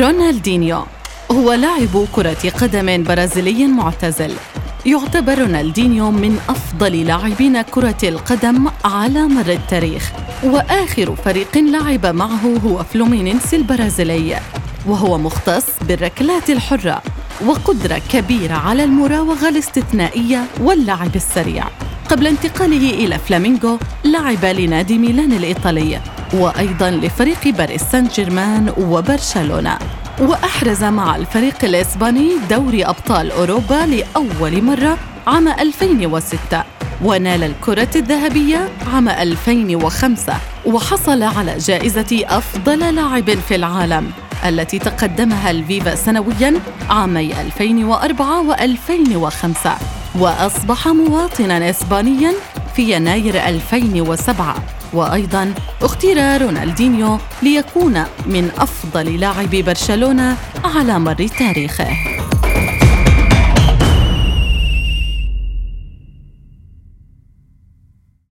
[0.00, 0.84] رونالدينيو
[1.32, 4.32] هو لاعب كرة قدم برازيلي معتزل.
[4.86, 10.12] يعتبر رونالدينيو من أفضل لاعبين كرة القدم على مر التاريخ
[10.44, 14.40] وآخر فريق لعب معه هو فلومينينس البرازيلي
[14.86, 17.02] وهو مختص بالركلات الحرة
[17.46, 21.64] وقدرة كبيرة على المراوغة الاستثنائية واللعب السريع.
[22.10, 26.00] قبل انتقاله إلى فلامينغو لعب لنادي ميلان الإيطالي.
[26.34, 29.78] وأيضا لفريق باريس سان جيرمان وبرشلونة.
[30.20, 36.64] وأحرز مع الفريق الإسباني دوري أبطال أوروبا لأول مرة عام 2006
[37.04, 40.32] ونال الكرة الذهبية عام 2005
[40.66, 44.10] وحصل على جائزة أفضل لاعب في العالم
[44.48, 46.54] التي تقدمها الفيفا سنويا
[46.90, 49.68] عامي 2004 و2005
[50.18, 52.32] وأصبح مواطنا إسبانيا
[52.76, 54.54] في يناير 2007
[54.92, 61.88] وأيضا اختير رونالدينيو ليكون من أفضل لاعبي برشلونة على مر تاريخه.